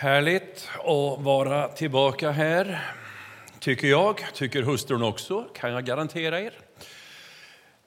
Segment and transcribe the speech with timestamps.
[0.00, 2.80] Härligt att vara tillbaka här,
[3.58, 4.24] tycker jag.
[4.34, 6.52] Tycker hustrun också, kan jag garantera er.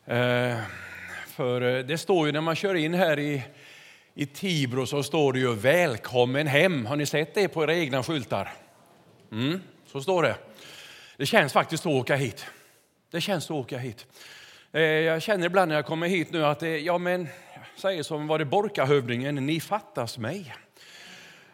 [0.06, 0.58] Eh,
[1.28, 3.44] för eh, det står ju när man kör in här i,
[4.14, 6.86] i Tibro så står det ju välkommen hem.
[6.86, 8.54] Har ni sett det på era egna skyltar?
[9.32, 10.36] Mm, så står det.
[11.18, 12.46] Det känns faktiskt att åka hit.
[13.12, 14.06] Det känns att åka hit.
[14.72, 17.28] Eh, jag känner ibland när jag kommer hit nu att det, ja men,
[17.76, 20.54] säger som var det Borkahövdingen, ni fattas mig.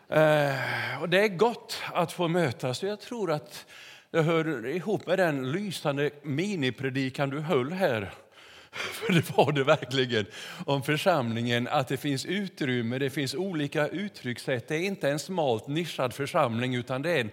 [0.10, 2.84] Eh, och det är gott att få mötas.
[2.84, 3.66] Jag tror att
[4.12, 8.12] det hör ihop med den lysande minipredikan du höll här.
[8.72, 10.26] För det var det verkligen
[10.66, 14.68] om församlingen, att det finns utrymme, det finns olika uttryckssätt.
[14.68, 17.32] Det är inte en smalt nischad församling utan det är en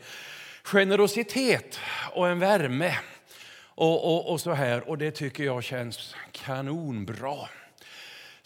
[0.63, 1.81] generositet
[2.13, 2.95] och en värme.
[3.79, 7.49] Och, och, och så här, och det tycker jag känns kanonbra.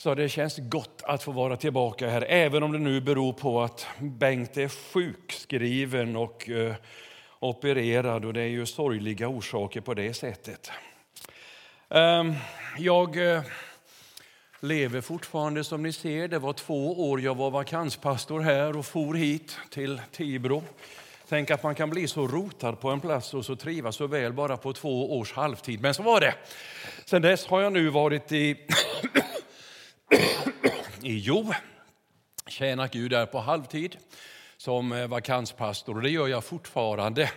[0.01, 3.63] Så det känns gott att få vara tillbaka här, även om det nu beror på
[3.63, 6.75] att Bengt är sjukskriven och eh,
[7.39, 10.71] opererad och det är ju sorgliga orsaker på det sättet.
[11.89, 12.35] Um,
[12.79, 13.43] jag eh,
[14.61, 16.29] lever fortfarande som ni ser.
[16.29, 20.63] Det var två år jag var vakanspastor här och for hit till Tibro.
[21.29, 24.33] Tänk att man kan bli så rotad på en plats och så trivas så väl
[24.33, 25.81] bara på två års halvtid.
[25.81, 26.35] Men så var det.
[27.05, 28.57] Sen dess har jag nu varit i
[31.03, 31.53] i Jo.
[32.47, 33.97] Tjänar Gud där på halvtid
[34.57, 37.31] som eh, vakanspastor och det gör jag fortfarande.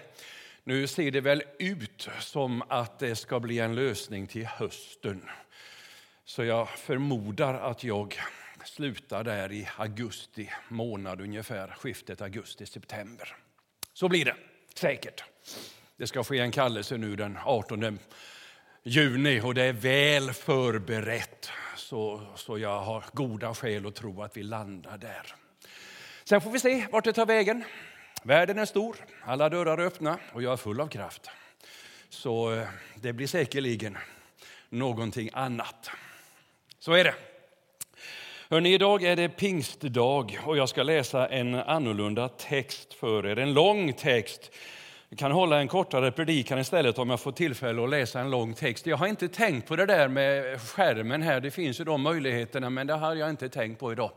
[0.63, 5.29] Nu ser det väl ut som att det ska bli en lösning till hösten.
[6.25, 8.15] Så jag förmodar att jag
[8.65, 13.35] slutar där i augusti månad ungefär, skiftet augusti-september.
[13.93, 14.35] Så blir det
[14.75, 15.23] säkert.
[15.97, 17.99] Det ska ske en kallelse nu den 18
[18.83, 24.37] juni och det är väl förberett så, så jag har goda skäl att tro att
[24.37, 25.35] vi landar där.
[26.23, 27.63] Sen får vi se vart det tar vägen.
[28.23, 31.29] Världen är stor, alla dörrar är öppna och jag är full av kraft.
[32.09, 33.97] Så eh, det blir säkerligen
[34.69, 35.89] någonting annat.
[36.79, 37.15] Så är det.
[38.49, 43.39] Hörrni, idag är det pingstdag och jag ska läsa en annorlunda text för er.
[43.39, 44.51] En lång text
[45.13, 48.53] jag kan hålla en kortare predikan istället om jag får tillfälle att läsa en lång
[48.53, 48.85] text.
[48.85, 52.69] Jag har inte tänkt på det där med skärmen här, det finns ju de möjligheterna,
[52.69, 54.11] men det har jag inte tänkt på idag.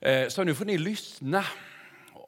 [0.00, 1.44] Eh, så nu får ni lyssna.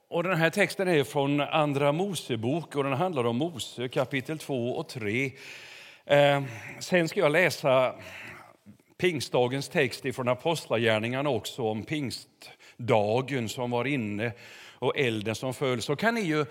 [0.08, 4.70] Och den här texten är från Andra Mosebok och den handlar om Mose kapitel 2
[4.70, 5.32] och 3.
[6.04, 6.42] Eh,
[6.80, 7.94] sen ska jag läsa
[8.98, 14.32] pingstdagens text från Apostlagärningarna också om pingstdagen som var inne
[14.78, 15.82] och elden som föll.
[15.82, 16.46] Så kan ni ju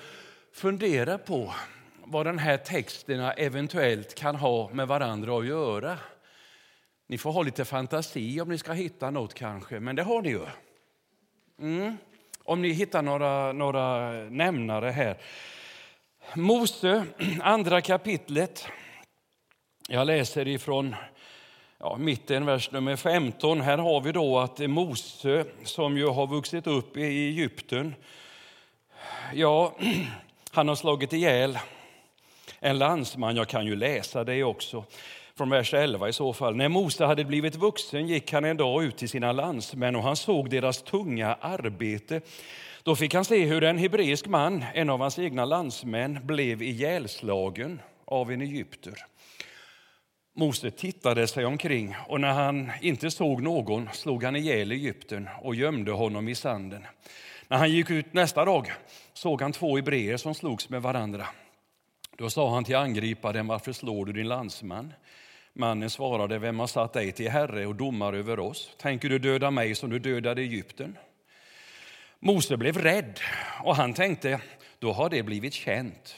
[0.53, 1.53] fundera på
[2.03, 5.97] vad den här texterna eventuellt kan ha med varandra att göra.
[7.07, 10.29] Ni får ha lite fantasi om ni ska hitta något kanske, men det har ni
[10.29, 10.45] ju.
[11.59, 11.97] Mm.
[12.43, 15.17] Om ni hittar några, några nämnare här.
[16.35, 17.05] Mose,
[17.41, 18.67] andra kapitlet.
[19.87, 20.95] Jag läser ifrån
[21.77, 23.61] ja, mitten, vers nummer 15.
[23.61, 27.95] Här har vi då att Mose, som ju har vuxit upp i Egypten,
[29.33, 29.75] ja,
[30.51, 31.59] Han har slagit ihjäl
[32.59, 34.85] en landsman, jag kan ju läsa det också,
[35.37, 36.55] från vers 11 i så fall.
[36.55, 40.15] När Mose hade blivit vuxen gick han en dag ut till sina landsmän och han
[40.15, 42.21] såg deras tunga arbete.
[42.83, 47.81] Då fick han se hur en hebreisk man, en av hans egna landsmän, blev ihjälslagen
[48.05, 48.93] av en egypter.
[50.35, 55.55] Mose tittade sig omkring och när han inte såg någon slog han ihjäl egypten och
[55.55, 56.85] gömde honom i sanden.
[57.49, 58.71] När han gick ut nästa dag
[59.13, 61.27] såg han två hebreer som slogs med varandra.
[62.17, 64.93] Då sa han till angriparen, varför slår du din landsman?
[65.53, 68.75] Mannen svarade, vem har satt dig till herre och domare över oss?
[68.77, 70.97] Tänker du döda mig som du dödade Egypten?
[72.19, 73.19] Mose blev rädd
[73.63, 74.41] och han tänkte,
[74.79, 76.15] då har det blivit känt.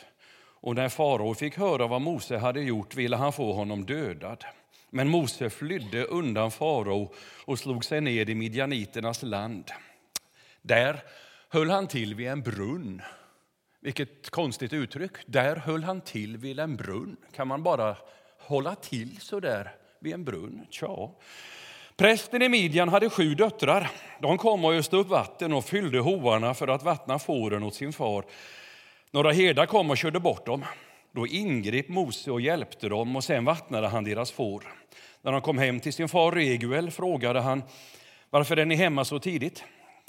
[0.62, 4.46] Och när farao fick höra vad Mose hade gjort ville han få honom dödad.
[4.90, 7.14] Men Mose flydde undan farao
[7.46, 9.72] och slog sig ned i midjaniternas land.
[10.62, 11.04] Där
[11.50, 13.02] höll han till vid en brunn.
[13.82, 15.12] Vilket konstigt uttryck.
[15.26, 17.18] Där höll han till vid en brunn.
[17.36, 17.96] Kan man bara
[18.40, 20.66] hålla till så där vid en brunn?
[20.70, 21.12] Tja.
[21.96, 23.92] Prästen i Midjan hade sju döttrar.
[24.20, 27.94] De kom och öste upp vatten och fyllde hoarna för att vattna fåren åt sin
[27.94, 28.26] far.
[29.12, 30.66] Några herdar kom och körde bort dem.
[31.12, 34.64] Då ingrep Mose och hjälpte dem och sen vattnade han deras får.
[35.22, 37.64] När de kom hem till sin far Reguel frågade han
[38.30, 39.64] varför är ni hemma så tidigt.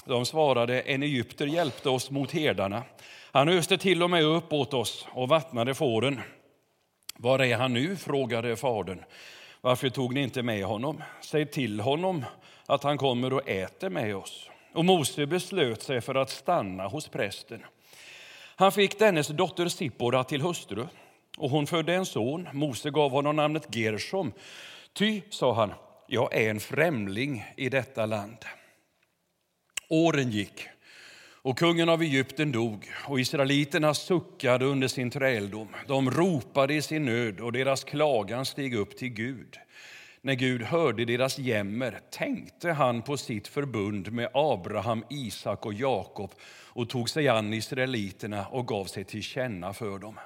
[0.05, 2.83] De svarade, en egypter hjälpte oss mot herdarna.
[3.33, 6.21] Han öste till och med upp åt oss och vattnade fåren.
[7.17, 7.97] Var är han nu?
[7.97, 9.05] frågade fadern.
[9.61, 11.03] Varför tog ni inte med honom?
[11.21, 12.25] Säg till honom
[12.67, 14.51] att han kommer och äter med oss.
[14.75, 17.65] och Mose beslöt sig för att stanna hos prästen.
[18.57, 20.87] Han fick dennes dotter Sippora till hustru
[21.39, 22.49] och hon födde en son.
[22.53, 24.33] Mose gav honom namnet Gershom.
[24.93, 25.73] Ty, sa han,
[26.07, 28.39] jag är en främling i detta land.
[29.93, 30.69] Åren gick
[31.43, 35.69] och kungen av Egypten dog och israeliterna suckade under sin träldom.
[35.87, 39.57] De ropade i sin nöd och deras klagan steg upp till Gud.
[40.21, 46.31] När Gud hörde deras jämmer tänkte han på sitt förbund med Abraham, Isak och Jakob
[46.67, 50.19] och tog sig an israeliterna och gav sig till känna för dem.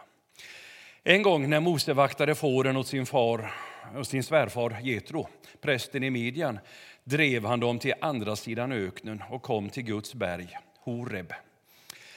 [1.05, 3.53] En gång när Mose vaktade fåren åt sin far
[3.97, 5.29] och sin svärfar Jetro,
[5.61, 6.59] prästen i Midjan,
[7.09, 10.49] drev han dem till andra sidan öknen och kom till Guds berg,
[10.81, 11.33] Horeb.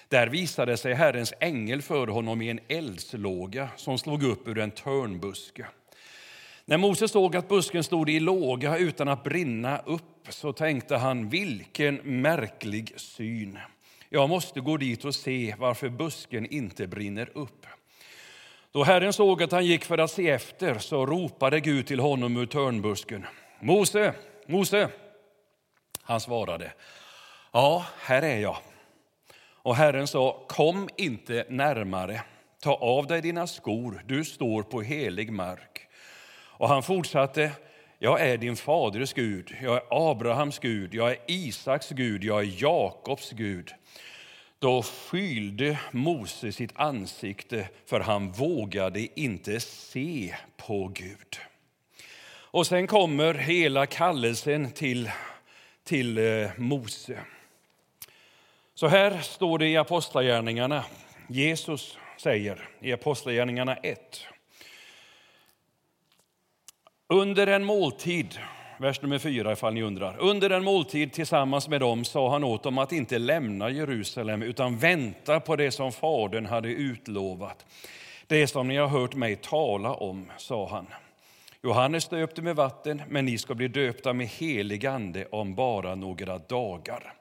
[0.07, 4.71] Där visade sig Herrens ängel för honom i en eldslåga som slog upp ur en
[4.71, 5.65] törnbuske.
[6.65, 11.29] När Mose såg att busken stod i låga utan att brinna upp så tänkte han,
[11.29, 13.59] vilken märklig syn.
[14.09, 17.65] Jag måste gå dit och se varför busken inte brinner upp.
[18.71, 22.37] Då Herren såg att han gick för att se efter så ropade Gud till honom
[22.37, 23.25] ur törnbusken.
[23.59, 24.13] Mose,
[24.49, 24.89] Mose!
[26.01, 26.71] Han svarade,
[27.51, 28.57] ja, här är jag.
[29.53, 32.21] Och Herren sa, kom inte närmare.
[32.61, 35.87] Ta av dig dina skor, du står på helig mark.
[36.31, 37.51] Och han fortsatte,
[37.99, 42.63] jag är din faders Gud, jag är Abrahams Gud, jag är Isaks Gud, jag är
[42.63, 43.73] Jakobs Gud.
[44.59, 51.39] Då skylde Mose sitt ansikte, för han vågade inte se på Gud.
[52.51, 55.11] Och sen kommer hela kallelsen till,
[55.83, 57.19] till eh, Mose.
[58.75, 60.83] Så här står det i Apostlagärningarna.
[61.27, 64.25] Jesus säger i Apostlagärningarna 1.
[67.07, 68.39] Under en måltid
[68.79, 70.17] vers nummer 4 ifall ni undrar.
[70.19, 74.77] Under en måltid tillsammans med dem sa han åt dem att inte lämna Jerusalem utan
[74.77, 77.65] vänta på det som Fadern hade utlovat.
[78.27, 80.85] Det som ni har hört mig tala om, sa han.
[81.63, 86.37] Johannes döpte med vatten, men ni ska bli döpta med helig ande om bara några
[86.37, 87.13] dagar.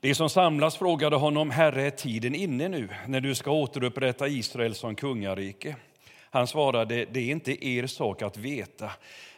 [0.00, 4.74] De som samlas frågade honom, Herre, är tiden inne nu när du ska återupprätta Israel
[4.74, 5.76] som kungarike?
[6.30, 8.90] Han svarade, det är inte er sak att veta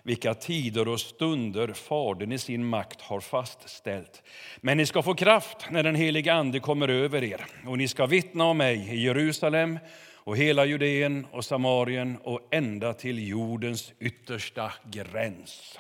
[0.02, 4.22] vilka tider och stunder Fadern i sin makt har fastställt.
[4.61, 8.06] Men ni ska få kraft när den helige Ande kommer över er och ni ska
[8.06, 9.78] vittna om mig i Jerusalem
[10.25, 15.79] och hela Judeen och Samarien och ända till jordens yttersta gräns.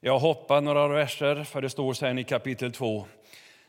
[0.00, 3.06] Jag hoppar några verser, för det står sen i kapitel 2.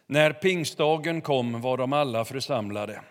[0.07, 3.01] När pingstdagen kom var de alla församlade.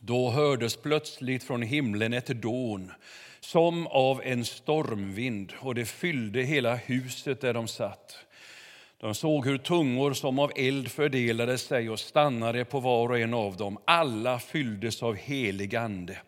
[0.00, 2.92] Då hördes plötsligt från himlen ett dån
[3.40, 8.26] som av en stormvind och det fyllde hela huset där de satt.
[9.00, 13.34] De såg hur tungor som av eld fördelade sig och stannade på var och en
[13.34, 13.78] av dem.
[13.84, 16.18] Alla fylldes av helig ande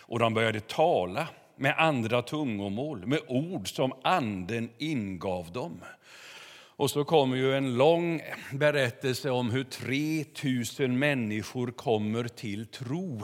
[0.00, 5.80] och de började tala med andra tungomål, med ord som anden ingav dem.
[6.78, 13.22] Och så kommer ju en lång berättelse om hur 3000 människor kommer till tro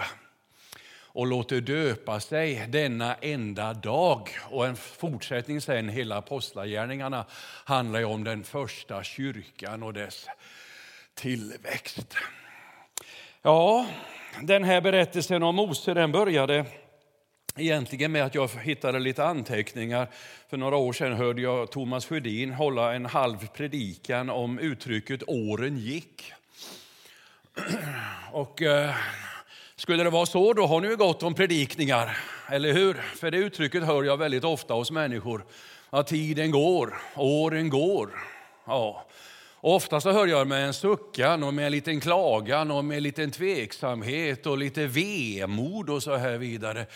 [1.12, 4.30] och låter döpa sig denna enda dag.
[4.50, 7.24] Och en fortsättning sen, hela apostlagärningarna,
[7.64, 10.26] handlar om den första kyrkan och dess
[11.14, 12.16] tillväxt.
[13.42, 13.86] Ja,
[14.42, 16.64] den här berättelsen om Mose den började
[17.56, 20.08] egentligen med att jag hittade lite anteckningar.
[20.48, 25.78] För några år sedan hörde jag Thomas Sjödin hålla en halv predikan om uttrycket åren
[25.78, 26.32] gick.
[28.32, 28.94] Och eh,
[29.82, 32.94] skulle det vara så, då har ni ju gott om predikningar, eller hur?
[32.94, 35.44] För det uttrycket hör jag väldigt ofta hos människor.
[35.90, 38.10] Att tiden går, åren går.
[38.64, 39.06] Ja.
[39.60, 43.02] Ofta så hör jag med en suckan och med en liten klagan och med en
[43.02, 46.86] liten tveksamhet och lite vemod och så här vidare.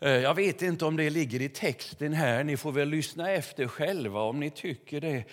[0.00, 3.68] Eh, jag vet inte om det ligger i texten här, ni får väl lyssna efter
[3.68, 5.24] själva om ni tycker det.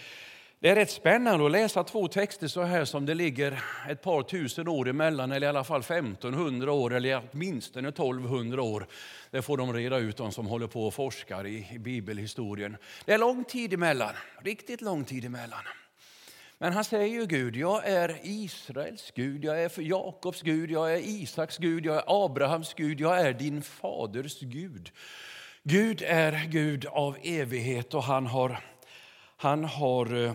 [0.64, 4.24] Det är rätt spännande att läsa två texter så här som det ligger ett par
[4.24, 8.88] tusen år emellan, eller i alla fall 1500 år, eller åtminstone 1200 år.
[9.32, 12.78] Det får de reda ut, de som håller på och forskar i, bibelhistorien.
[13.06, 14.14] Det är lång tid emellan,
[14.44, 15.64] riktigt lång tid emellan.
[16.58, 20.98] Men han säger ju Gud, jag är Israels Gud, jag är Jakobs Gud, jag är
[20.98, 24.92] Isaks Gud, jag är Abrahams Gud, jag är din faders Gud.
[25.64, 28.71] Gud är Gud av evighet och han har
[29.42, 30.34] han har eh,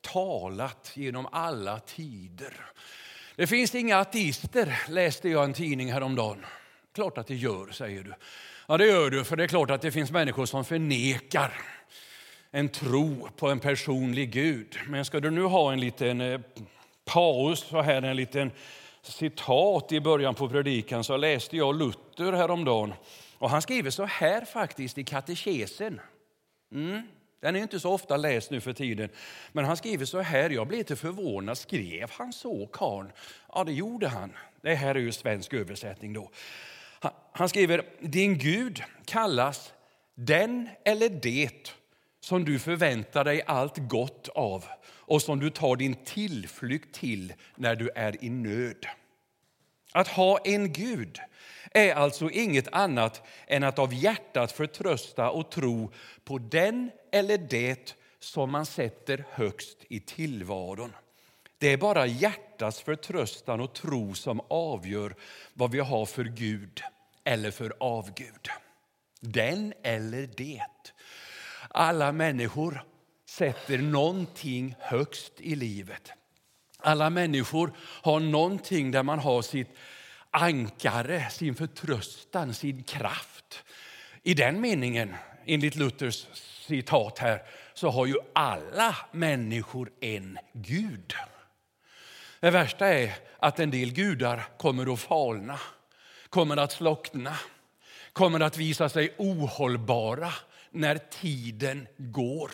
[0.00, 2.54] talat genom alla tider.
[3.36, 6.46] Det finns inga ateister, läste jag en tidning häromdagen.
[6.94, 8.12] Klart att det gör, säger du.
[8.68, 11.52] Ja, det gör du, för det är klart att det finns människor som förnekar
[12.50, 14.78] en tro på en personlig Gud.
[14.86, 16.40] Men ska du nu ha en liten eh,
[17.04, 18.50] paus, så här en liten
[19.02, 22.94] citat i början på predikan, så läste jag Luther häromdagen.
[23.38, 26.00] Och han skriver så här faktiskt i katekesen.
[26.72, 27.02] Mm.
[27.40, 29.08] Den är inte så ofta läst nu för tiden.
[29.52, 31.58] Men han skriver så här, jag blev lite förvånad.
[31.58, 33.12] Skrev han så, karn?
[33.52, 34.32] Ja, det gjorde han.
[34.60, 36.30] Det här är ju svensk översättning då.
[37.32, 39.72] Han skriver, din Gud kallas
[40.14, 41.74] den eller det
[42.20, 47.76] som du förväntar dig allt gott av och som du tar din tillflykt till när
[47.76, 48.86] du är i nöd.
[49.92, 51.20] Att ha en Gud
[51.72, 55.92] är alltså inget annat än att av hjärtat förtrösta och tro
[56.24, 60.92] på den eller det som man sätter högst i tillvaron.
[61.58, 65.14] Det är bara hjärtats förtröstan och tro som avgör
[65.54, 66.82] vad vi har för Gud
[67.24, 68.48] eller för avgud.
[69.20, 70.62] Den eller det.
[71.68, 72.84] Alla människor
[73.28, 76.12] sätter någonting högst i livet.
[76.78, 79.68] Alla människor har någonting där man har sitt
[80.36, 83.64] ankare, sin förtröstan, sin kraft.
[84.22, 85.14] I den meningen,
[85.46, 86.26] enligt Luthers
[86.66, 87.42] citat här,
[87.74, 91.14] så har ju alla människor en Gud.
[92.40, 95.60] Det värsta är att en del gudar kommer att falna,
[96.28, 97.36] kommer att slockna,
[98.12, 100.32] kommer att visa sig ohållbara
[100.70, 102.50] när tiden går.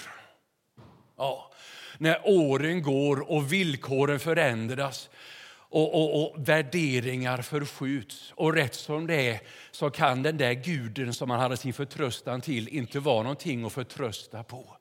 [1.16, 1.52] Ja,
[1.98, 5.10] när åren går och villkoren förändras
[5.72, 8.32] och, och, och, värderingar förskjuts.
[8.36, 12.40] Och rätt som det är så kan den där guden som man hade sin förtröstan
[12.40, 14.76] till inte vara någonting att förtrösta på.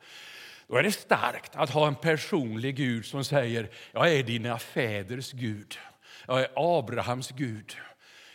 [0.67, 5.31] Då är det starkt att ha en personlig Gud som säger, jag är dina fäders
[5.31, 5.77] Gud.
[6.27, 7.75] Jag är Abrahams Gud.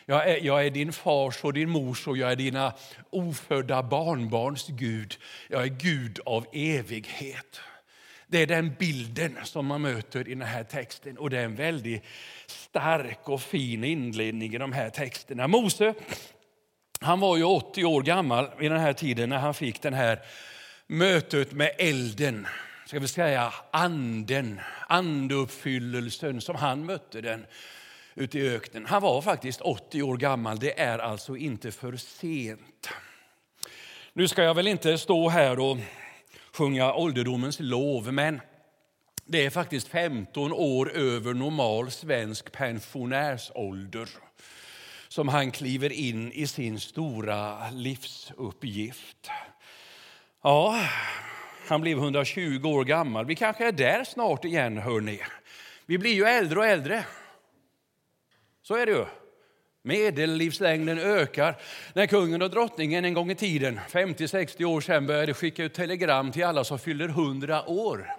[0.06, 2.72] Jag är, jag är, din fars och din mors och jag är dina
[3.10, 5.16] ofödda barnbarns Gud.
[5.48, 7.60] Jag är Gud av evighet.
[8.28, 11.56] Det är den bilden som man möter i den här texten och det är en
[11.56, 12.02] väldigt
[12.46, 15.48] stark och fin inledning i de här texterna.
[15.48, 15.94] Mose
[17.00, 20.20] han var ju 80 år gammal i den här tiden när han fick det här
[20.86, 22.46] mötet med elden,
[22.86, 27.46] ska vi säga anden, andeuppfyllelsen som han mötte den
[28.14, 28.86] ute i öknen.
[28.86, 32.88] Han var faktiskt 80 år gammal, det är alltså inte för sent.
[34.12, 35.76] Nu ska jag väl inte stå här och
[36.56, 38.40] sjunga ålderdomens lov, men
[39.24, 44.08] det är faktiskt 15 år över normal svensk pensionärsålder
[45.08, 49.30] som han kliver in i sin stora livsuppgift.
[50.42, 50.80] Ja,
[51.68, 53.26] han blev 120 år gammal.
[53.26, 55.20] Vi kanske är där snart igen, hörni.
[55.86, 57.04] Vi blir ju äldre och äldre.
[58.62, 59.06] Så är det ju.
[59.86, 61.56] Medellivslängden ökar.
[61.94, 66.32] När kungen och drottningen en gång i tiden, 50-60 år sedan, började skicka ut telegram
[66.32, 68.10] till alla som fyller 100 år.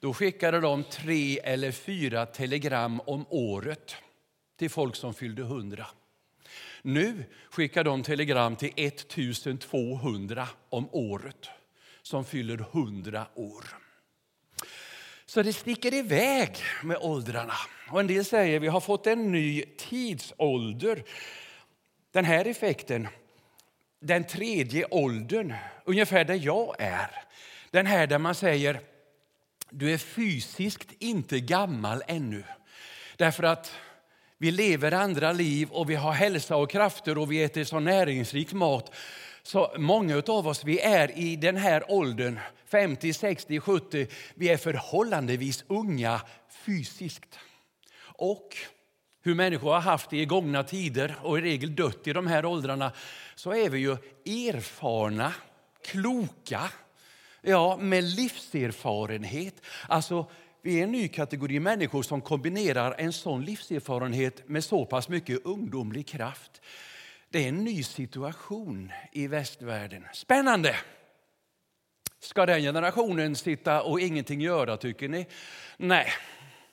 [0.00, 3.96] Då skickade de tre eller fyra telegram om året
[4.58, 5.86] till folk som fyllde 100.
[6.82, 11.48] Nu skickar de telegram till 1200 om året
[12.02, 13.64] som fyller 100 år.
[15.28, 17.54] Så det sticker iväg med åldrarna.
[17.90, 21.02] Och en del säger att vi har fått en ny tidsålder.
[22.12, 23.08] Den här effekten,
[24.00, 25.54] den tredje åldern,
[25.84, 27.10] ungefär där jag är.
[27.70, 28.80] Den här där man säger
[29.70, 32.44] du är fysiskt inte gammal ännu.
[33.16, 33.72] Därför att
[34.38, 38.52] vi lever andra liv och vi har hälsa och krafter och vi äter så näringsrik
[38.52, 38.94] mat.
[39.48, 44.56] Så många av oss vi är i den här åldern, 50, 60, 70, vi är
[44.56, 46.20] förhållandevis unga
[46.64, 47.38] fysiskt.
[48.00, 48.56] Och
[49.22, 52.44] hur människor har haft det i gångna tider och i regel dött i de här
[52.44, 52.92] åldrarna,
[53.34, 53.92] så är vi ju
[54.48, 55.34] erfarna,
[55.84, 56.70] kloka,
[57.42, 59.54] ja, med livserfarenhet.
[59.88, 60.30] Alltså,
[60.62, 65.44] vi är en ny kategori människor som kombinerar en sån livserfarenhet med så pass mycket
[65.44, 66.60] ungdomlig kraft.
[67.30, 70.04] Det är en ny situation i västvärlden.
[70.12, 70.76] Spännande!
[72.20, 75.26] Ska den generationen sitta och ingenting göra, tycker ni?
[75.76, 76.12] Nej,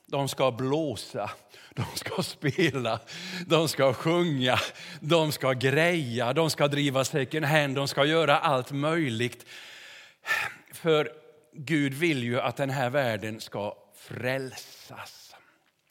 [0.05, 1.31] de ska blåsa,
[1.74, 3.00] de ska spela,
[3.47, 4.59] de ska sjunga,
[5.00, 9.45] de ska greja, de ska driva second hand, de ska göra allt möjligt.
[10.74, 11.12] För
[11.53, 15.35] Gud vill ju att den här världen ska frälsas.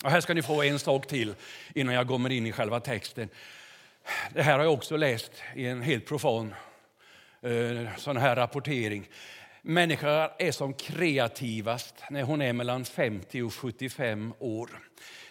[0.05, 1.35] Och här ska ni få en sak till
[1.75, 3.29] innan jag kommer in i själva texten.
[4.33, 6.55] Det här har jag också läst i en helt profan
[7.43, 9.09] eh, sån här rapportering.
[9.63, 14.71] Människan är som kreativast när hon är mellan 50 och 75 år.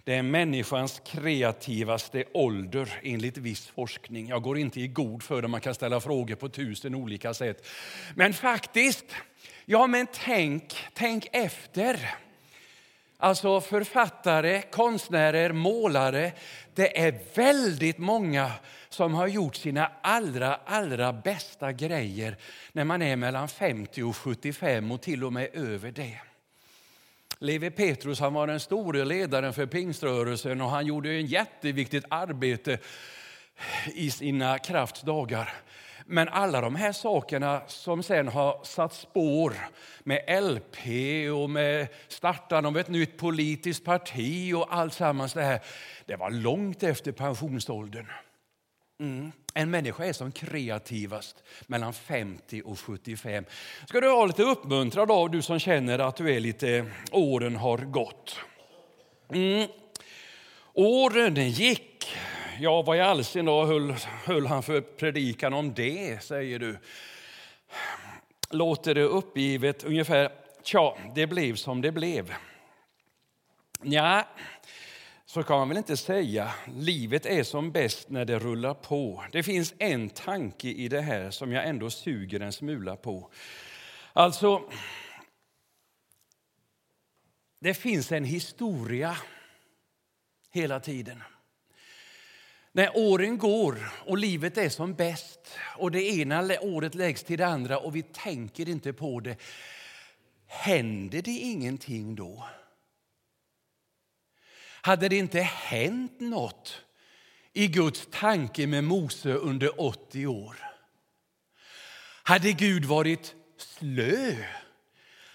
[0.04, 4.28] Det är människans kreativaste ålder enligt viss forskning.
[4.28, 7.68] Jag går inte i god för det, man kan ställa frågor på tusen olika sätt.
[8.16, 9.06] Men faktiskt,
[9.66, 12.10] Ja, men tänk, tänk efter.
[13.24, 16.32] Alltså författare, konstnärer, målare.
[16.74, 18.52] Det är väldigt många
[18.90, 22.38] som har gjort sina allra, allra bästa grejer
[22.72, 26.20] när man är mellan 50 och 75 och till och med över det.
[27.40, 32.78] Levi Petrus han var den store ledaren för pingströrelsen och han gjorde en jätteviktigt arbete
[33.94, 35.54] i sina kraftsdagar.
[36.06, 39.54] Men alla de här sakerna som sen har satt spår
[40.04, 40.78] med LP
[41.34, 45.60] och med startandet av ett nytt politiskt parti och allt sammans det här,
[46.06, 48.08] det var långt efter pensionsåldern.
[49.00, 49.32] Mm.
[49.54, 53.46] En människa är som kreativast mellan 50 och 75.
[53.88, 57.78] Ska du vara lite uppmuntrad av du som känner att du är lite, åren har
[57.78, 58.36] gått.
[59.34, 59.68] Mm.
[60.74, 62.16] Åren gick.
[62.60, 63.92] Ja, vad i all sin höll,
[64.26, 66.78] höll han för predikan om det, säger du.
[68.50, 70.32] Låter det uppgivet ungefär,
[70.64, 72.34] tja, det blev som det blev.
[73.82, 74.28] Ja,
[75.26, 76.54] så kan man väl inte säga.
[76.76, 79.24] Livet är som bäst när det rullar på.
[79.32, 83.30] Det finns en tanke i det här som jag ändå suger en smula på.
[84.14, 84.70] Alltså,
[87.60, 89.18] det finns en historia
[90.52, 91.24] hela tiden.
[92.76, 95.40] När åren går och livet är som bäst
[95.78, 99.38] och det ena året läggs till det andra och vi tänker inte på det,
[100.48, 102.48] händer det ingenting då?
[104.82, 106.82] Hade det inte hänt något
[107.54, 110.58] i Guds tanke med Mose under 80 år?
[112.24, 114.36] Hade Gud varit slö?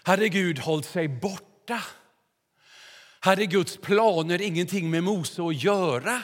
[0.03, 1.83] Hade Gud hållit sig borta?
[3.21, 6.23] Hade Guds planer ingenting med Mose att göra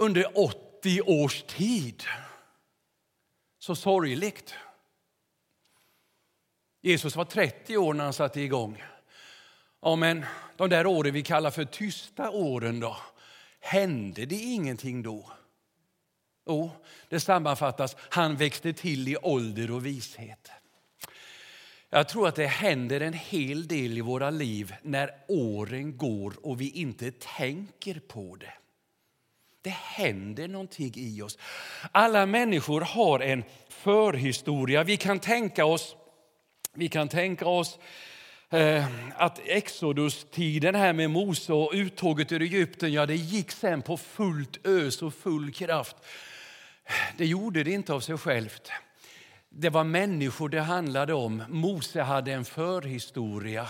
[0.00, 2.02] under 80 års tid?
[3.58, 4.54] Så sorgligt.
[6.82, 8.82] Jesus var 30 år när han satte igång.
[9.82, 10.26] Ja, men
[10.56, 12.96] de där åren vi kallar för tysta åren då?
[13.60, 15.30] Hände det ingenting då?
[16.46, 16.70] Jo,
[17.08, 20.50] det sammanfattas, han växte till i ålder och vishet.
[21.90, 26.60] Jag tror att det händer en hel del i våra liv när åren går och
[26.60, 28.52] vi inte tänker på det.
[29.62, 31.38] Det händer någonting i oss.
[31.92, 34.84] Alla människor har en förhistoria.
[34.84, 35.96] Vi kan tänka oss,
[36.74, 37.78] vi kan tänka oss
[38.52, 38.84] Eh,
[39.16, 44.66] att Exodus-tiden här med Mose och uttåget ur Egypten, ja det gick sen på fullt
[44.66, 45.96] ös och full kraft.
[47.16, 48.70] Det gjorde det inte av sig självt.
[49.48, 51.44] Det var människor det handlade om.
[51.48, 53.68] Mose hade en förhistoria.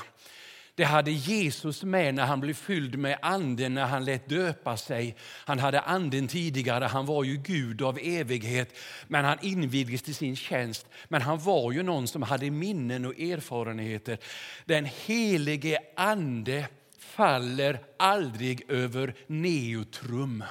[0.74, 5.16] Det hade Jesus med när han blev fylld med anden när han lät döpa sig.
[5.22, 8.78] Han hade anden tidigare, han var ju Gud av evighet,
[9.09, 10.87] men han invigdes till sin tjänst.
[11.09, 14.18] Men han var ju någon som hade minnen och erfarenheter.
[14.64, 16.66] Den helige ande
[16.98, 20.44] faller aldrig över neutrum.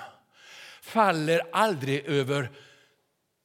[0.82, 2.50] Faller aldrig över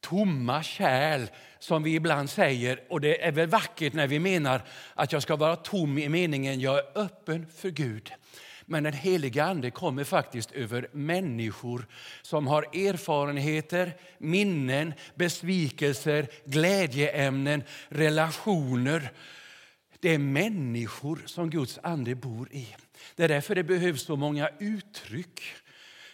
[0.01, 1.27] tomma kärl
[1.59, 2.79] som vi ibland säger.
[2.89, 4.61] Och det är väl vackert när vi menar
[4.93, 8.11] att jag ska vara tom i meningen jag är öppen för Gud.
[8.65, 11.87] Men den heliga Ande kommer faktiskt över människor
[12.21, 19.11] som har erfarenheter, minnen, besvikelser, glädjeämnen, relationer.
[19.99, 22.67] Det är människor som Guds ande bor i.
[23.15, 25.41] Det är därför det behövs så många uttryck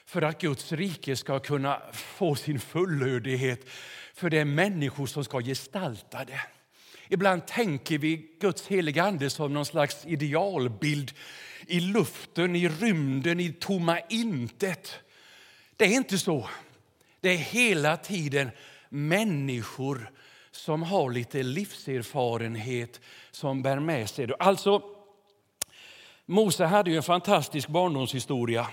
[0.05, 3.65] för att Guds rike ska kunna få sin fullödighet.
[4.21, 6.41] För det är människor som ska gestalta det.
[7.09, 11.11] Ibland tänker vi Guds heliga ande som någon slags idealbild
[11.67, 14.99] i luften, i rymden, i tomma intet.
[15.75, 16.49] Det är inte så.
[17.21, 18.51] Det är hela tiden
[18.89, 20.11] människor
[20.51, 24.35] som har lite livserfarenhet som bär med sig det.
[24.39, 24.81] Alltså,
[26.25, 28.67] Mose hade ju en fantastisk barndomshistoria.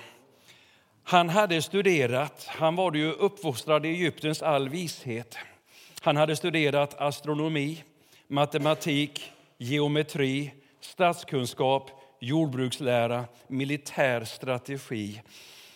[1.10, 5.38] Han hade studerat, han var ju uppfostrad i Egyptens all vishet.
[6.00, 7.84] Han hade studerat astronomi,
[8.26, 11.90] matematik, geometri, statskunskap,
[12.20, 15.22] jordbrukslära, militär strategi.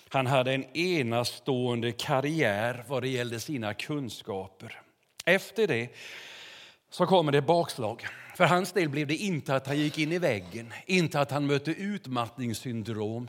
[0.09, 4.81] Han hade en enastående karriär vad det gällde sina kunskaper.
[5.25, 5.89] Efter det
[6.91, 8.07] så kommer det bakslag.
[8.37, 11.47] För hans del blev det inte att han gick in i väggen, inte att han
[11.47, 13.29] mötte utmattningssyndrom,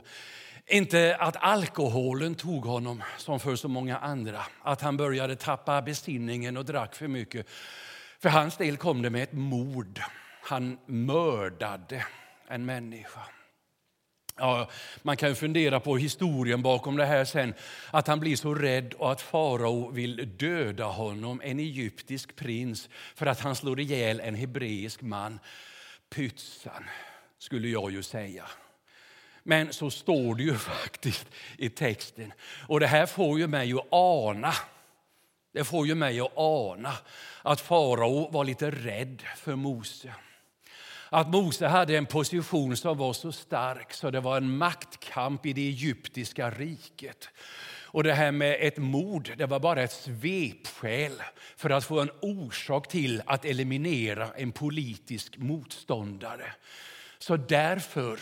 [0.66, 6.56] inte att alkoholen tog honom som för så många andra, att han började tappa besinningen
[6.56, 7.46] och drack för mycket.
[8.18, 10.00] För hans del kom det med ett mord.
[10.42, 12.04] Han mördade
[12.48, 13.20] en människa.
[14.36, 14.70] Ja,
[15.02, 17.54] man kan fundera på historien bakom det här sen.
[17.90, 23.26] Att han blir så rädd och att farao vill döda honom, en egyptisk prins, för
[23.26, 25.38] att han slår ihjäl en hebreisk man.
[26.10, 26.84] pytsan,
[27.38, 28.44] skulle jag ju säga.
[29.46, 31.26] Men så står det ju faktiskt
[31.58, 32.32] i texten.
[32.68, 34.54] Och det här får ju mig att ana,
[35.52, 36.92] det får ju mig att ana
[37.42, 40.14] att farao var lite rädd för Mose.
[41.08, 45.52] Att Mose hade en position som var så stark så det var en maktkamp i
[45.52, 47.28] det egyptiska riket.
[47.94, 51.22] Och det här med ett mord, det var bara ett svepskäl
[51.56, 56.52] för att få en orsak till att eliminera en politisk motståndare.
[57.18, 58.18] Så därför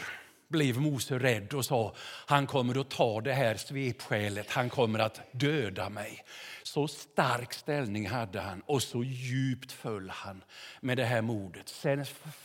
[0.52, 1.94] blev Mose rädd och sa
[2.26, 6.24] han kommer att ta det här svepskälet, han kommer att döda mig.
[6.62, 10.44] Så stark ställning hade han och så djupt föll han
[10.80, 11.68] med det här mordet.
[11.68, 12.04] Sen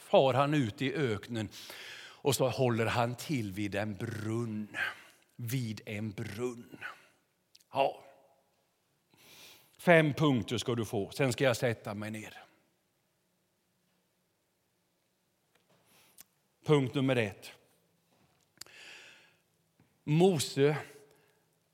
[0.10, 1.50] far han ut i öknen
[2.28, 4.78] och så håller han till vid en brunn.
[5.36, 6.78] Vid en brunn.
[7.74, 8.04] Ja.
[9.78, 12.44] Fem punkter ska du få, sen ska jag sätta mig ner.
[16.66, 17.52] Punkt nummer ett.
[20.10, 20.78] Mose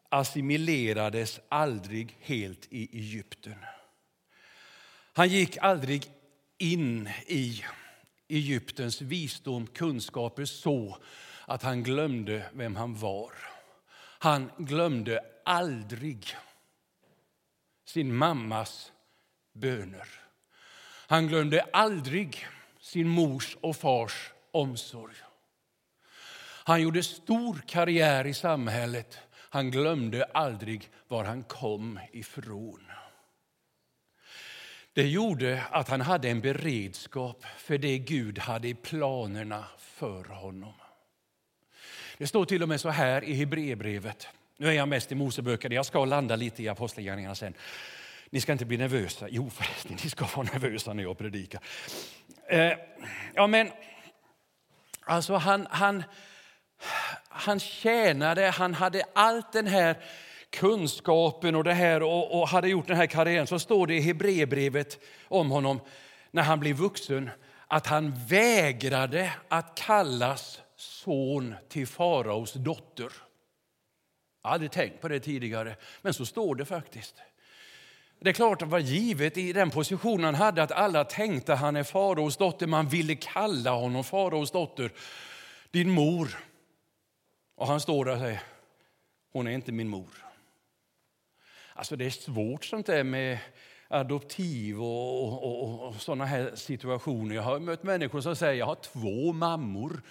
[0.09, 3.65] assimilerades aldrig helt i Egypten.
[5.13, 6.11] Han gick aldrig
[6.57, 7.63] in i
[8.27, 10.97] Egyptens visdom, kunskaper så
[11.45, 13.33] att han glömde vem han var.
[14.19, 16.35] Han glömde aldrig
[17.85, 18.91] sin mammas
[19.51, 20.07] böner.
[21.07, 22.47] Han glömde aldrig
[22.79, 25.15] sin mors och fars omsorg.
[26.65, 29.17] Han gjorde stor karriär i samhället.
[29.31, 32.79] Han glömde aldrig var han kom ifrån.
[34.93, 40.73] Det gjorde att han hade en beredskap för det Gud hade i planerna för honom.
[42.17, 44.27] Det står till och med så här i Hebreerbrevet.
[44.57, 47.53] Nu är jag mest i Moseböckerna, jag ska landa lite i Apostlagärningarna sen.
[48.29, 49.27] Ni ska inte bli nervösa.
[49.29, 51.61] Jo förresten, ni ska vara nervösa när jag predikar.
[52.47, 52.73] Eh,
[53.33, 53.71] ja men,
[55.01, 56.03] alltså han, han,
[57.29, 59.97] han tjänade, han hade allt den här
[60.49, 63.47] kunskapen och det här och, och hade gjort den här karriären.
[63.47, 65.79] Så står det i Hebreerbrevet om honom
[66.31, 67.29] när han blev vuxen
[67.67, 73.09] att han vägrade att kallas son till faraos dotter.
[74.41, 77.15] Jag har aldrig tänkt på det tidigare, men så står det faktiskt.
[78.19, 81.53] Det är klart att det var givet i den position han hade att alla tänkte
[81.53, 82.67] han är faraos dotter.
[82.67, 84.91] Man ville kalla honom faraos dotter.
[85.71, 86.37] Din mor.
[87.63, 88.41] Och han står där och säger,
[89.31, 90.25] hon är inte min mor.
[91.73, 93.37] Alltså det är svårt sånt där med
[93.87, 97.35] adoptiv och, och, och, och sådana här situationer.
[97.35, 100.01] Jag har mött människor som säger, jag har två mammor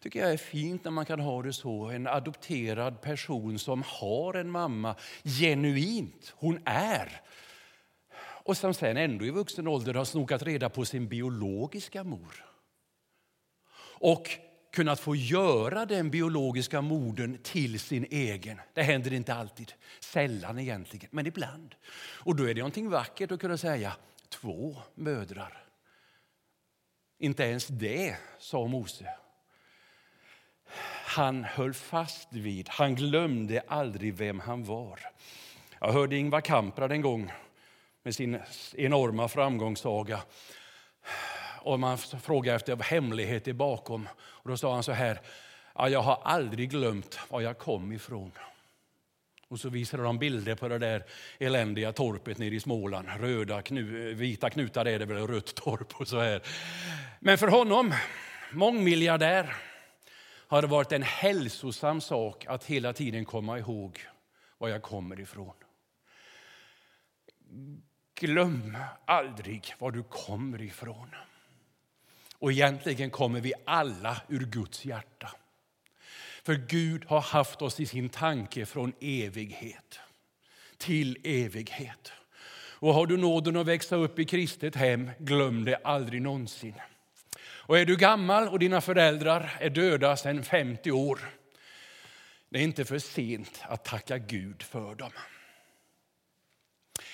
[0.00, 1.84] tycker jag är fint när man kan ha det så.
[1.84, 7.20] En adopterad person som har en mamma genuint, hon är.
[8.18, 12.44] Och som sen ändå i vuxen ålder har snokat reda på sin biologiska mor.
[13.98, 14.38] Och
[14.72, 18.60] kunnat få göra den biologiska modern till sin egen.
[18.72, 21.74] Det händer inte alltid, sällan egentligen, men ibland.
[22.18, 23.96] Och då är det någonting vackert att kunna säga
[24.28, 25.64] två mödrar.
[27.18, 29.06] Inte ens det, sa Mose
[31.12, 32.68] han höll fast vid.
[32.68, 35.00] Han glömde aldrig vem han var.
[35.80, 37.32] Jag hörde Ingvar Kamprad en gång
[38.02, 38.38] med sin
[38.76, 40.20] enorma framgångssaga.
[41.62, 44.08] Och man frågade efter hemligheter bakom.
[44.18, 45.20] Och då sa han så här,
[45.74, 48.32] ja, jag har aldrig glömt var jag kom ifrån.
[49.48, 51.04] Och så visade de bilder på det där
[51.38, 53.08] eländiga torpet nere i Småland.
[53.20, 56.42] Röda, knu, vita knutar är det väl, rött torp och så här.
[57.20, 57.94] Men för honom,
[58.52, 59.56] mångmiljardär,
[60.46, 64.00] har det varit en hälsosam sak att hela tiden komma ihåg
[64.58, 65.54] var jag kommer ifrån.
[68.14, 71.08] Glöm aldrig var du kommer ifrån.
[72.42, 75.30] Och egentligen kommer vi alla ur Guds hjärta.
[76.42, 80.00] För Gud har haft oss i sin tanke från evighet
[80.78, 82.12] till evighet.
[82.54, 86.74] Och har du nåden att växa upp i kristet hem, glöm det aldrig någonsin.
[87.40, 91.20] Och är du gammal och dina föräldrar är döda sedan 50 år,
[92.48, 95.12] det är inte för sent att tacka Gud för dem.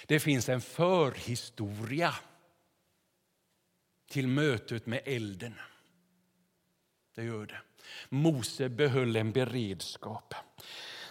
[0.06, 2.14] Det finns en förhistoria
[4.08, 5.54] till mötet med elden.
[7.14, 7.60] Det gör det.
[8.08, 10.34] Mose behöll en beredskap.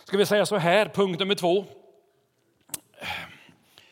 [0.03, 1.65] Ska vi säga så här, punkt nummer två.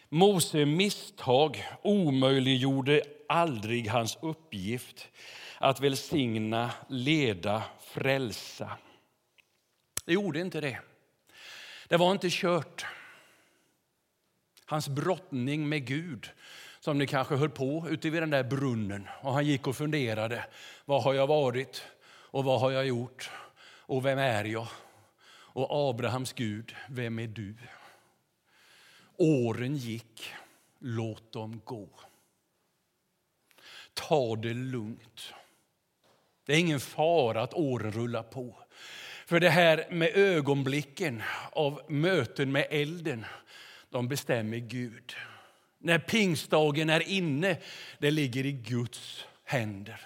[0.09, 5.09] Mose misstag omöjliggjorde aldrig hans uppgift
[5.57, 8.77] att välsigna, leda, frälsa.
[10.05, 10.79] Det gjorde inte det.
[11.87, 12.85] Det var inte kört.
[14.65, 16.31] Hans brottning med Gud
[16.85, 19.07] som ni kanske höll på ute vid den där brunnen.
[19.21, 20.45] Och han gick och funderade.
[20.85, 21.85] Vad har jag varit?
[22.07, 23.29] Och vad har jag gjort?
[23.65, 24.67] Och vem är jag?
[25.27, 27.55] Och Abrahams Gud, vem är du?
[29.17, 30.33] Åren gick,
[30.79, 31.89] låt dem gå.
[33.93, 35.33] Ta det lugnt.
[36.45, 38.55] Det är ingen fara att åren rullar på.
[39.25, 43.25] För det här med ögonblicken av möten med elden,
[43.89, 45.15] de bestämmer Gud.
[45.85, 47.57] När pingstdagen är inne,
[47.99, 50.01] det ligger i Guds händer.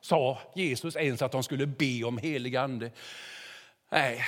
[0.00, 2.90] Sa Jesus ens att de skulle be om helig ande?
[3.90, 4.24] Nej,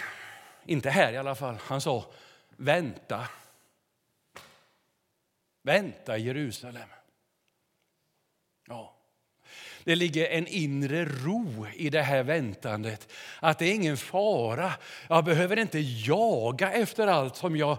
[0.67, 1.59] inte här i alla fall.
[1.61, 2.07] Han sa
[2.57, 3.29] vänta.
[5.63, 6.89] Vänta Jerusalem.
[8.69, 8.97] Ja.
[9.85, 13.13] Det ligger en inre ro i det här väntandet.
[13.41, 14.73] Att det är ingen fara.
[15.09, 17.79] Jag behöver inte jaga efter allt som jag...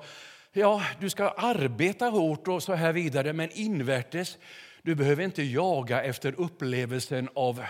[0.59, 4.37] Ja, du ska arbeta hårt och så här vidare, men invärtes,
[4.81, 7.63] du behöver inte jaga efter upplevelsen av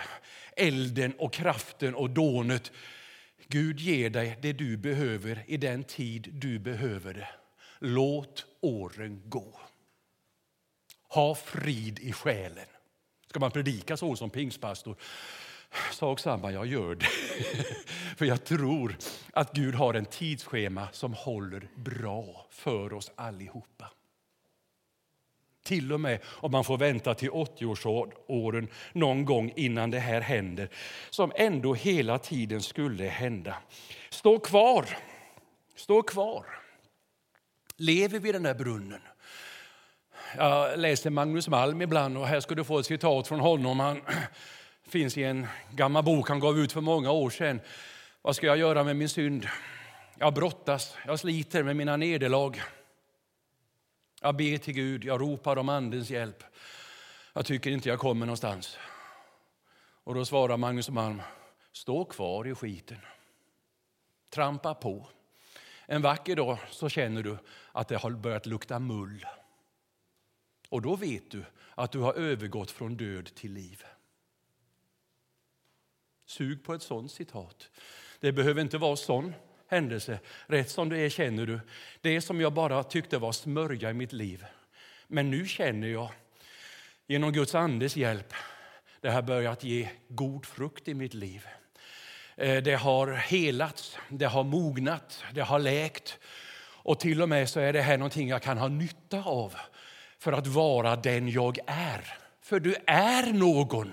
[0.56, 2.72] elden och kraften och dånet.
[3.46, 7.28] Gud ger dig det du behöver i den tid du behöver det.
[7.78, 9.60] Låt åren gå.
[11.08, 12.66] Ha frid i själen.
[13.26, 14.96] Ska man predika så som pingstpastor?
[15.92, 17.06] Sak samma, jag gör det.
[18.16, 18.96] För jag tror
[19.32, 23.90] att Gud har en tidsschema som håller bra för oss allihopa.
[25.64, 30.68] Till och med om man får vänta till 80-årsåren någon gång innan det här händer,
[31.10, 33.54] som ändå hela tiden skulle hända.
[34.10, 34.86] Stå kvar,
[35.76, 36.46] stå kvar.
[37.76, 39.00] Lever vid den där brunnen.
[40.36, 43.80] Jag läser Magnus Malm ibland och här ska du få ett citat från honom.
[43.80, 44.00] Han
[44.88, 47.60] finns i en gammal bok han gav ut för många år sedan.
[48.22, 49.46] Vad ska jag göra med min synd?
[50.18, 52.62] Jag brottas, jag sliter med mina nederlag.
[54.20, 56.44] Jag ber till Gud, jag ropar om Andens hjälp.
[57.32, 58.78] Jag tycker inte jag kommer någonstans.
[60.04, 61.22] Och då svarar Magnus Malm,
[61.72, 62.98] stå kvar i skiten.
[64.30, 65.08] Trampa på.
[65.86, 67.38] En vacker dag så känner du
[67.72, 69.26] att det har börjat lukta mull.
[70.68, 73.84] Och då vet du att du har övergått från död till liv.
[76.28, 77.70] Sug på ett sånt citat.
[78.20, 79.34] Det behöver inte vara sån
[79.68, 80.18] händelse.
[80.46, 81.60] Rätt som det är känner du,
[82.00, 84.44] det som jag bara tyckte var smörja i mitt liv.
[85.06, 86.10] Men nu känner jag,
[87.06, 88.34] genom Guds andes hjälp,
[89.00, 91.46] det har börjat ge god frukt i mitt liv.
[92.36, 96.18] Eh, det har helats, det har mognat, det har läkt.
[96.60, 99.54] Och till och med så är det här någonting jag kan ha nytta av
[100.18, 102.18] för att vara den jag är.
[102.40, 103.92] För du är någon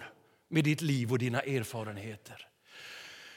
[0.55, 2.47] med ditt liv och dina erfarenheter.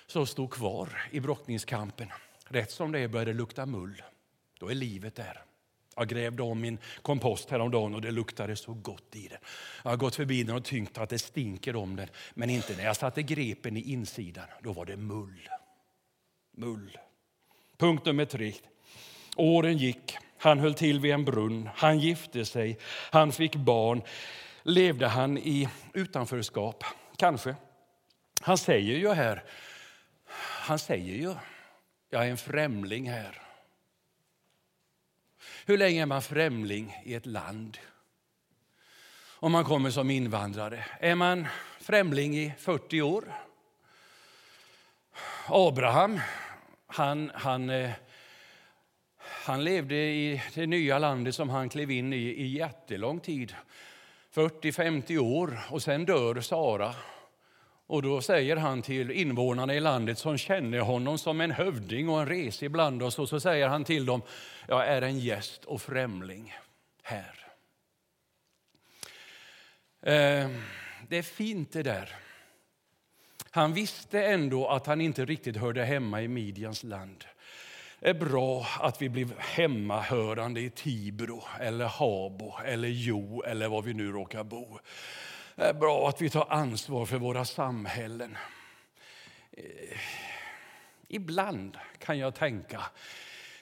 [0.06, 2.08] som stod kvar i brottningskampen.
[2.48, 4.02] Rätt som det är börjar det lukta mull.
[4.60, 5.42] Då är livet där.
[5.96, 9.38] Jag grävde om min kompost häromdagen och det luktade så gott i den.
[9.82, 12.08] Jag har gått förbi den och tynkt att det stinker om den.
[12.34, 14.46] Men inte när jag satte grepen i insidan.
[14.62, 15.48] Då var det mull.
[16.56, 16.98] Mull.
[17.76, 18.52] Punkt nummer tre.
[19.36, 20.16] Åren gick.
[20.38, 21.68] Han höll till vid en brunn.
[21.74, 22.78] Han gifte sig.
[23.10, 24.02] Han fick barn.
[24.62, 26.84] Levde han i utanförskap?
[27.18, 27.54] Kanske.
[28.40, 29.44] Han säger ju här,
[30.60, 31.34] han säger ju
[32.10, 33.42] jag är en främling här.
[35.66, 37.78] Hur länge är man främling i ett land?
[39.40, 40.84] Om man kommer som invandrare.
[41.00, 41.46] Är man
[41.80, 43.24] främling i 40 år?
[45.46, 46.20] Abraham,
[46.86, 47.90] han, han, eh,
[49.18, 53.54] han levde i det nya landet som han klev in i i jättelång tid.
[54.38, 56.94] 40-50 år och sen dör Sara.
[57.86, 62.20] Och då säger han till invånarna i landet som känner honom som en hövding och
[62.20, 64.22] en res ibland oss, och så säger han till dem,
[64.68, 66.54] jag är en gäst och främling
[67.02, 67.46] här.
[70.02, 70.50] Eh,
[71.08, 72.16] det är fint det där.
[73.50, 77.24] Han visste ändå att han inte riktigt hörde hemma i Midjans land.
[78.00, 83.82] Det är bra att vi blir hemmahörande i Tibro, eller Habo, eller Jo eller var
[83.82, 84.78] vi nu råkar bo.
[85.54, 88.36] Det är bra att vi tar ansvar för våra samhällen.
[89.50, 89.98] Eh,
[91.08, 92.82] ibland kan jag tänka,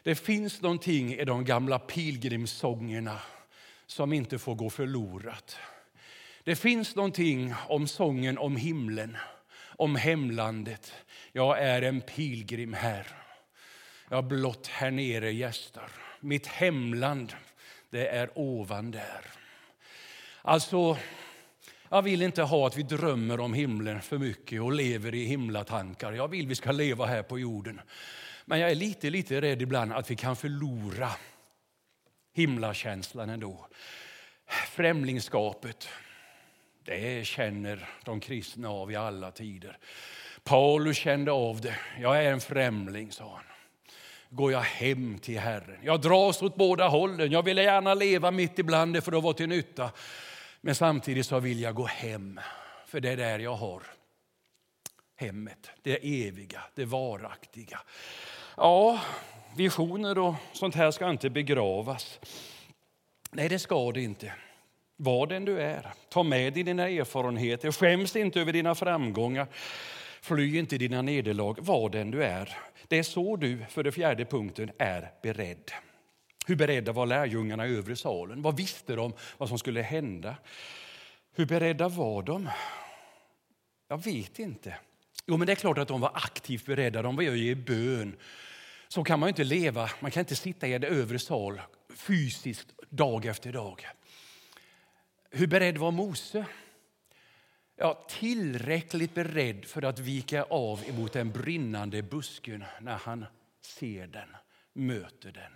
[0.03, 3.18] det finns någonting i de gamla pilgrimssångerna
[3.87, 5.57] som inte får gå förlorat.
[6.44, 9.16] Det finns någonting om sången om himlen,
[9.77, 10.92] om hemlandet.
[11.33, 13.26] Jag är en pilgrim här.
[14.09, 15.90] Jag blott här nere gästar.
[16.21, 17.35] Mitt hemland,
[17.90, 19.21] det är ovan där.
[20.42, 20.99] Alltså,
[21.88, 26.12] jag vill inte ha att vi drömmer om himlen för mycket och lever i himlatankar.
[26.12, 27.81] Jag vill vi ska leva här på jorden.
[28.45, 31.11] Men jag är lite, lite rädd ibland att vi kan förlora
[32.33, 33.66] himlakänslan ändå.
[34.71, 35.88] Främlingskapet,
[36.85, 39.79] det känner de kristna av i alla tider.
[40.45, 41.79] Paulus kände av det.
[42.01, 43.45] Jag är en främling, sa han.
[44.31, 45.79] Går jag hem till Herren?
[45.83, 47.33] Jag dras åt båda hållen.
[47.33, 49.91] Jag vill gärna leva mitt ibland det för att vara till nytta.
[50.61, 52.41] Men samtidigt så vill jag gå hem,
[52.87, 53.83] för det är där jag har
[55.17, 55.71] hemmet.
[55.83, 57.81] Det eviga, det varaktiga.
[58.57, 59.01] Ja,
[59.57, 62.21] visioner och sånt här ska inte begravas.
[63.31, 64.33] Nej, det ska det inte.
[64.97, 65.93] Var den du är.
[66.09, 67.73] Ta med dig dina erfarenheter.
[67.73, 69.47] Skäms inte över dina framgångar.
[70.27, 71.55] Fly inte dina nederlag.
[71.61, 72.57] Var den du är.
[72.89, 75.71] Det är så du, för det fjärde punkten, är beredd.
[76.47, 78.43] Hur beredda var lärjungarna i övre salen?
[78.43, 80.37] Vad visste de vad som skulle hända?
[81.35, 82.49] Hur beredda var de?
[83.89, 84.77] Jag vet inte.
[85.27, 87.03] Jo, men det är klart att de var aktivt beredda.
[87.03, 88.17] De var ju i bön.
[88.89, 89.91] Så kan man inte leva.
[90.01, 91.61] Man kan inte sitta i en övre sal
[91.95, 93.87] fysiskt dag efter dag.
[95.31, 96.47] Hur beredd var Mose?
[97.79, 103.25] Ja, tillräckligt beredd för att vika av emot den brinnande busken när han
[103.61, 104.29] ser den,
[104.73, 105.53] möter den.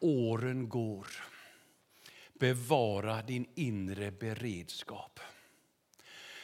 [0.00, 1.06] Åren går.
[2.32, 5.20] Bevara din inre beredskap.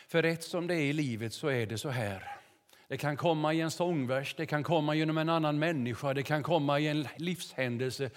[0.08, 2.36] För rätt som det är i livet så är det så här.
[2.88, 6.42] Det kan komma i en sångvers, det kan komma genom en annan människa, det kan
[6.42, 8.10] komma i en livshändelse.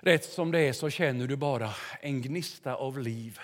[0.00, 3.40] Rätt som det är så känner du bara en gnista av liv.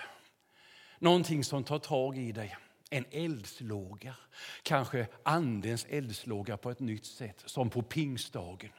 [0.99, 2.57] Någonting som tar tag i dig.
[2.91, 4.15] En eldslåga,
[4.63, 8.71] kanske Andens eldslåga på ett nytt sätt, som på pingstdagen.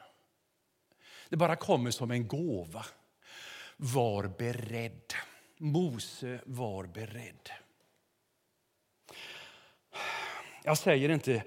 [1.28, 2.84] Det bara kommer som en gåva.
[3.76, 5.14] Var beredd.
[5.58, 7.50] Mose var beredd.
[10.64, 11.42] Jag säger inte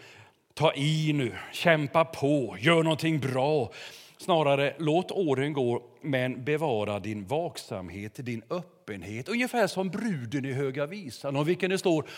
[0.54, 3.72] ta i nu, kämpa på, gör någonting bra.
[4.18, 8.81] Snarare låt åren gå, men bevara din vaksamhet, din öppenhet.
[9.30, 12.10] Ungefär som bruden i Höga visan, om vilken det står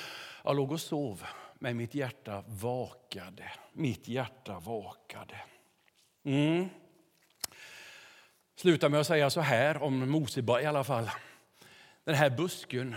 [0.44, 1.24] jag låg och sov,
[1.60, 3.52] men mitt hjärta vakade.
[3.74, 5.42] Mitt hjärta vakade.
[6.26, 6.70] Mm.
[8.56, 11.10] Sluta med att säga så här om Mosebaj i alla fall.
[12.04, 12.96] Den här busken,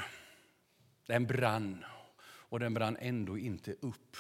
[1.07, 1.85] den brann
[2.25, 4.17] och den brann ändå inte upp.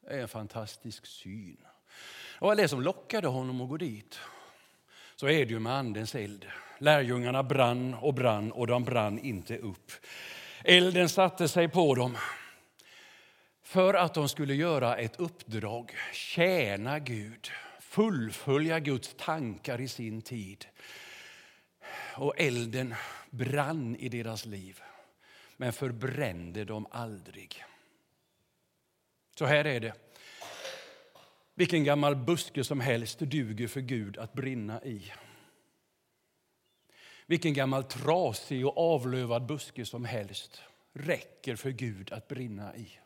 [0.00, 1.56] Det är en fantastisk syn.
[2.38, 4.18] Det var det som lockade honom att gå dit.
[5.16, 6.46] Så är det ju med Andens eld.
[6.78, 9.92] Lärjungarna brann och brann och de brann inte upp.
[10.64, 12.16] Elden satte sig på dem
[13.62, 20.66] för att de skulle göra ett uppdrag, tjäna Gud, fullfölja Guds tankar i sin tid.
[22.14, 22.94] Och elden
[23.30, 24.82] brann i deras liv,
[25.56, 27.64] men förbrände dem aldrig.
[29.38, 29.92] Så här är det.
[31.54, 35.12] Vilken gammal buske som helst duger för Gud att brinna i.
[37.26, 40.62] Vilken gammal trasig och avlövad buske som helst
[40.92, 42.98] räcker för Gud att brinna i.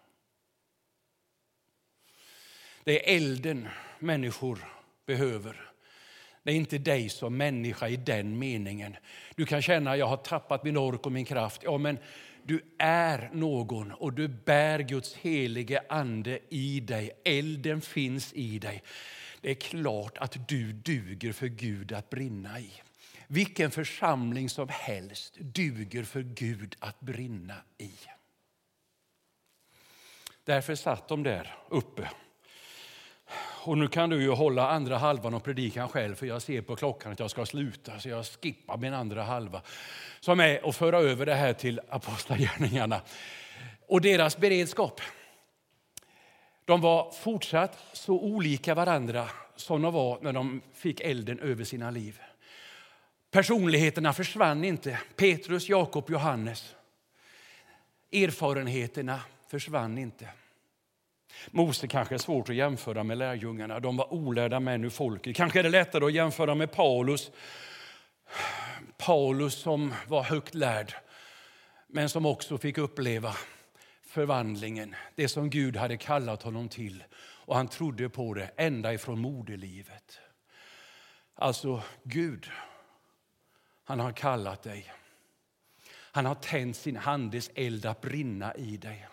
[2.84, 4.64] Det är elden människor
[5.06, 5.70] behöver.
[6.42, 8.96] Det är inte dig som människa i den meningen.
[9.36, 11.62] Du kan känna att jag har tappat min ork och min kraft.
[11.64, 11.98] Ja, men
[12.42, 17.10] du är någon och du bär Guds helige ande i dig.
[17.24, 18.82] Elden finns i dig.
[19.40, 22.72] Det är klart att du duger för Gud att brinna i.
[23.32, 27.90] Vilken församling som helst duger för Gud att brinna i.
[30.44, 32.10] Därför satt de där uppe.
[33.64, 36.76] Och nu kan du ju hålla andra halvan och predikan själv för jag ser på
[36.76, 39.62] klockan att jag ska sluta så jag skippar min andra halva
[40.20, 43.00] som är att föra över det här till apostlagärningarna
[43.86, 45.00] och deras beredskap.
[46.64, 51.90] De var fortsatt så olika varandra som de var när de fick elden över sina
[51.90, 52.20] liv.
[53.30, 55.00] Personligheterna försvann inte.
[55.16, 56.74] Petrus, Jakob, Johannes.
[58.12, 60.28] Erfarenheterna försvann inte.
[61.50, 63.80] Mose kanske är svårt att jämföra med lärjungarna.
[63.80, 65.36] De var olärda män ur folket.
[65.36, 67.30] Kanske är det lättare att jämföra med Paulus
[68.96, 70.94] Paulus som var högt lärd,
[71.86, 73.36] men som också fick uppleva
[74.02, 77.04] förvandlingen, det som Gud hade kallat honom till.
[77.20, 80.18] Och han trodde på det ända ifrån moderlivet.
[81.34, 82.50] Alltså, Gud,
[83.90, 84.92] han har kallat dig.
[85.88, 89.08] Han har tänt sin handes eld att brinna i dig.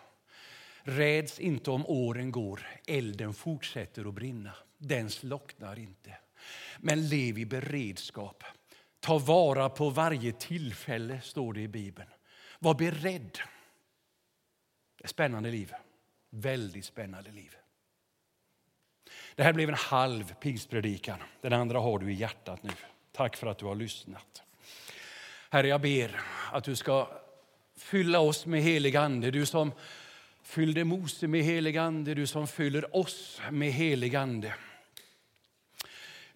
[0.82, 4.52] Räds inte om åren går, elden fortsätter att brinna.
[4.78, 6.16] Den slocknar inte.
[6.78, 8.44] Men lev i beredskap
[9.00, 12.08] Ta vara på varje tillfälle, står det i Bibeln.
[12.58, 13.38] Var beredd.
[15.04, 15.74] Ett spännande liv.
[16.30, 17.56] Väldigt spännande liv.
[19.34, 21.18] Det här blev en halv pingstpredikan.
[21.40, 22.70] Den andra har du i hjärtat nu.
[23.12, 24.42] Tack för att du har lyssnat.
[25.50, 26.20] Herre, jag ber
[26.52, 27.08] att du ska
[27.76, 29.30] fylla oss med helig ande.
[29.30, 29.72] Du som
[30.42, 34.54] fyllde Mose med helig ande, du som fyller oss med helig ande.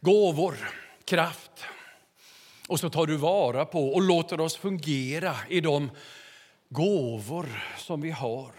[0.01, 0.57] Gåvor,
[1.05, 1.65] kraft.
[2.69, 5.91] Och så tar du vara på och låter oss fungera i de
[6.69, 7.47] gåvor
[7.79, 8.53] som vi har.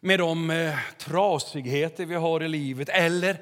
[0.00, 3.36] Med de eh, trasigheter vi har i livet eller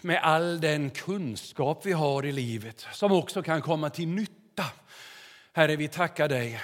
[0.00, 4.64] med all den kunskap vi har i livet som också kan komma till nytta.
[5.52, 6.60] Herre, vi tackar dig.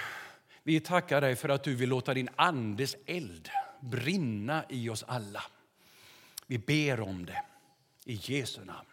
[0.63, 5.43] Vi tackar dig för att du vill låta din andes eld brinna i oss alla.
[6.47, 7.43] Vi ber om det
[8.05, 8.87] i Jesu namn.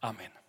[0.00, 0.41] Amen.